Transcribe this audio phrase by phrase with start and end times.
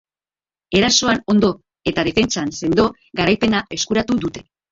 [0.79, 1.51] Erasoan ondo
[1.91, 2.87] eta defentsan sendo,
[3.23, 4.45] garaipena eskuratu dute.